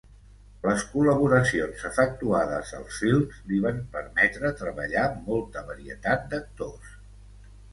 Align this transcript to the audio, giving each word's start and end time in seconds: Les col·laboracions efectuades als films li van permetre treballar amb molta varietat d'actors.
Les 0.67 0.83
col·laboracions 0.93 1.83
efectuades 1.89 2.71
als 2.79 2.97
films 3.03 3.43
li 3.51 3.59
van 3.67 3.83
permetre 3.99 4.51
treballar 4.63 5.05
amb 5.11 5.29
molta 5.31 5.65
varietat 5.69 6.27
d'actors. 6.33 6.99